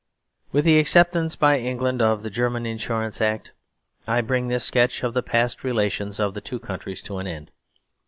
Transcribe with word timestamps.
With 0.51 0.65
the 0.65 0.79
acceptance 0.79 1.35
by 1.35 1.59
England 1.59 2.01
of 2.01 2.23
the 2.23 2.31
German 2.31 2.65
Insurance 2.65 3.21
Act, 3.21 3.53
I 4.07 4.21
bring 4.21 4.47
this 4.47 4.63
sketch 4.65 5.03
of 5.03 5.13
the 5.13 5.21
past 5.21 5.63
relations 5.63 6.19
of 6.19 6.33
the 6.33 6.41
two 6.41 6.57
countries 6.57 7.03
to 7.03 7.19
an 7.19 7.27
end. 7.27 7.51